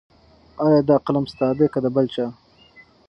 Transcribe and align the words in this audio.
ایا 0.63 0.79
دا 0.89 0.95
قلم 1.05 1.25
ستا 1.33 1.47
دی 1.57 1.65
که 1.73 1.79
د 1.83 1.87
بل 1.95 2.05
چا؟ 2.13 2.25